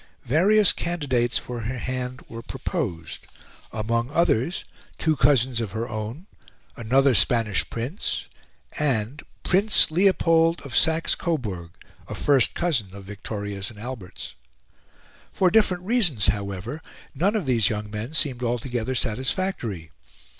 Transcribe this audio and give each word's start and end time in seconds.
Various 0.25 0.73
candidates 0.73 1.37
for 1.37 1.59
her 1.59 1.77
hand 1.77 2.23
were 2.27 2.41
proposed 2.41 3.27
among 3.71 4.09
others, 4.09 4.65
two 4.97 5.15
cousins 5.15 5.61
of 5.61 5.73
her 5.73 5.87
own, 5.87 6.25
another 6.75 7.13
Spanish 7.13 7.69
prince, 7.69 8.25
and 8.79 9.21
Prince 9.43 9.91
Leopold 9.91 10.59
of 10.61 10.75
Saxe 10.75 11.13
Coburg, 11.13 11.69
a 12.07 12.15
first 12.15 12.55
cousin 12.55 12.95
of 12.95 13.03
Victoria's 13.03 13.69
and 13.69 13.79
Albert's; 13.79 14.33
for 15.31 15.51
different 15.51 15.83
reasons, 15.83 16.25
however, 16.29 16.81
none 17.13 17.35
of 17.35 17.45
these 17.45 17.69
young 17.69 17.87
men 17.91 18.15
seemed 18.15 18.41
altogether 18.41 18.95
satisfactory. 18.95 19.91